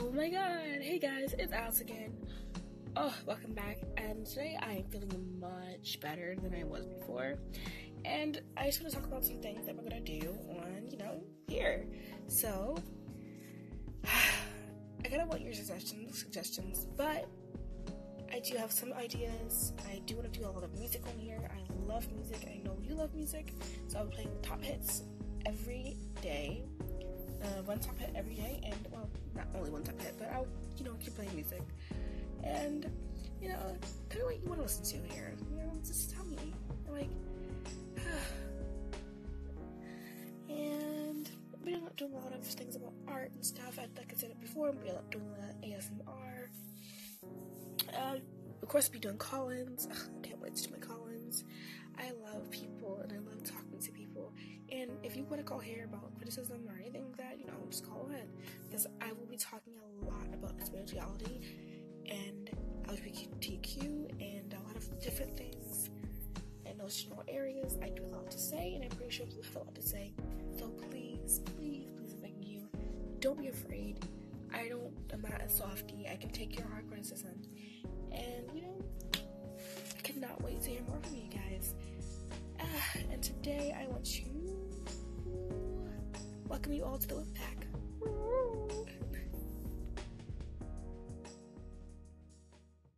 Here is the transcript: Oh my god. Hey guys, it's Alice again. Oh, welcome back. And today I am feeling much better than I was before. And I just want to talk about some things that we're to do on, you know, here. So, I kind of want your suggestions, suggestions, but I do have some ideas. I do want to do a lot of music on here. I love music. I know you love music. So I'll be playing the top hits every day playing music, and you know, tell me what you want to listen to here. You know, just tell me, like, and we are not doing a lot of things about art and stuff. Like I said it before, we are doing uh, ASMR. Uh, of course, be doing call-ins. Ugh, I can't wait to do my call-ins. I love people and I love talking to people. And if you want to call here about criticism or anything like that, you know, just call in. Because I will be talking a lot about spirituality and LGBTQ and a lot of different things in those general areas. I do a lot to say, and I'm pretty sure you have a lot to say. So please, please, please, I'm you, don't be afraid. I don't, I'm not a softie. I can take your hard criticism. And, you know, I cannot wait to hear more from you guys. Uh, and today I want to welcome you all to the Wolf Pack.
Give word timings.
Oh 0.00 0.10
my 0.10 0.28
god. 0.28 0.80
Hey 0.80 0.98
guys, 0.98 1.34
it's 1.38 1.52
Alice 1.52 1.80
again. 1.80 2.12
Oh, 2.96 3.14
welcome 3.26 3.52
back. 3.52 3.78
And 3.96 4.26
today 4.26 4.58
I 4.60 4.72
am 4.72 4.84
feeling 4.84 5.40
much 5.40 6.00
better 6.00 6.34
than 6.42 6.52
I 6.52 6.64
was 6.64 6.84
before. 6.84 7.34
And 8.04 8.40
I 8.56 8.66
just 8.66 8.80
want 8.80 8.92
to 8.92 8.98
talk 8.98 9.06
about 9.06 9.24
some 9.24 9.40
things 9.40 9.66
that 9.66 9.76
we're 9.76 9.88
to 9.88 10.00
do 10.00 10.36
on, 10.50 10.88
you 10.90 10.98
know, 10.98 11.22
here. 11.46 11.86
So, 12.26 12.76
I 14.04 15.08
kind 15.08 15.22
of 15.22 15.28
want 15.28 15.42
your 15.42 15.54
suggestions, 15.54 16.18
suggestions, 16.18 16.86
but 16.96 17.28
I 18.32 18.40
do 18.40 18.56
have 18.56 18.72
some 18.72 18.92
ideas. 18.94 19.74
I 19.88 20.02
do 20.06 20.16
want 20.16 20.32
to 20.32 20.38
do 20.40 20.44
a 20.44 20.50
lot 20.50 20.64
of 20.64 20.72
music 20.74 21.02
on 21.06 21.18
here. 21.18 21.48
I 21.52 21.86
love 21.86 22.10
music. 22.12 22.48
I 22.48 22.60
know 22.64 22.76
you 22.82 22.94
love 22.96 23.14
music. 23.14 23.52
So 23.86 23.98
I'll 23.98 24.06
be 24.06 24.14
playing 24.14 24.30
the 24.40 24.48
top 24.48 24.62
hits 24.62 25.04
every 25.46 25.96
day 26.20 26.33
playing 31.14 31.34
music, 31.34 31.62
and 32.42 32.90
you 33.40 33.48
know, 33.48 33.76
tell 34.10 34.20
me 34.20 34.24
what 34.24 34.42
you 34.42 34.48
want 34.48 34.58
to 34.58 34.62
listen 34.62 34.84
to 34.84 35.14
here. 35.14 35.34
You 35.50 35.56
know, 35.56 35.72
just 35.84 36.14
tell 36.14 36.24
me, 36.24 36.54
like, 36.88 37.10
and 40.48 41.30
we 41.64 41.74
are 41.74 41.80
not 41.80 41.96
doing 41.96 42.12
a 42.12 42.18
lot 42.18 42.34
of 42.34 42.44
things 42.44 42.76
about 42.76 42.92
art 43.08 43.32
and 43.34 43.44
stuff. 43.44 43.78
Like 43.78 44.12
I 44.12 44.16
said 44.16 44.30
it 44.30 44.40
before, 44.40 44.72
we 44.72 44.90
are 44.90 45.02
doing 45.10 45.34
uh, 45.38 45.66
ASMR. 45.66 46.48
Uh, 47.94 48.16
of 48.62 48.68
course, 48.68 48.88
be 48.88 48.98
doing 48.98 49.18
call-ins. 49.18 49.88
Ugh, 49.90 49.96
I 50.18 50.26
can't 50.26 50.40
wait 50.40 50.56
to 50.56 50.62
do 50.62 50.70
my 50.70 50.78
call-ins. 50.78 51.44
I 51.98 52.10
love 52.24 52.50
people 52.50 53.00
and 53.02 53.12
I 53.12 53.16
love 53.16 53.44
talking 53.44 53.78
to 53.78 53.92
people. 53.92 54.32
And 54.72 54.90
if 55.02 55.16
you 55.16 55.24
want 55.24 55.38
to 55.38 55.44
call 55.44 55.58
here 55.58 55.84
about 55.84 56.16
criticism 56.16 56.62
or 56.68 56.76
anything 56.80 57.04
like 57.04 57.16
that, 57.18 57.38
you 57.38 57.46
know, 57.46 57.52
just 57.70 57.86
call 57.88 58.08
in. 58.10 58.26
Because 58.68 58.86
I 59.00 59.12
will 59.12 59.26
be 59.26 59.36
talking 59.36 59.74
a 59.78 60.04
lot 60.06 60.13
about 60.44 60.66
spirituality 60.66 61.40
and 62.06 62.50
LGBTQ 62.88 64.10
and 64.20 64.52
a 64.52 64.66
lot 64.66 64.76
of 64.76 65.00
different 65.00 65.36
things 65.36 65.90
in 66.66 66.76
those 66.78 67.02
general 67.02 67.24
areas. 67.28 67.78
I 67.82 67.88
do 67.88 68.04
a 68.04 68.12
lot 68.14 68.30
to 68.30 68.38
say, 68.38 68.74
and 68.74 68.84
I'm 68.84 68.90
pretty 68.90 69.12
sure 69.12 69.26
you 69.26 69.42
have 69.42 69.56
a 69.56 69.58
lot 69.60 69.74
to 69.74 69.82
say. 69.82 70.12
So 70.58 70.68
please, 70.90 71.40
please, 71.56 71.88
please, 71.96 72.14
I'm 72.24 72.40
you, 72.40 72.68
don't 73.20 73.38
be 73.38 73.48
afraid. 73.48 74.04
I 74.52 74.68
don't, 74.68 74.92
I'm 75.12 75.22
not 75.22 75.40
a 75.40 75.48
softie. 75.48 76.06
I 76.10 76.16
can 76.16 76.30
take 76.30 76.56
your 76.56 76.68
hard 76.68 76.88
criticism. 76.88 77.42
And, 78.12 78.44
you 78.54 78.62
know, 78.62 78.78
I 79.14 80.00
cannot 80.02 80.40
wait 80.42 80.62
to 80.62 80.70
hear 80.70 80.82
more 80.88 81.00
from 81.02 81.16
you 81.16 81.28
guys. 81.30 81.74
Uh, 82.60 82.64
and 83.10 83.22
today 83.22 83.74
I 83.76 83.88
want 83.90 84.04
to 84.04 84.22
welcome 86.46 86.72
you 86.72 86.84
all 86.84 86.98
to 86.98 87.08
the 87.08 87.14
Wolf 87.16 87.34
Pack. 87.34 87.66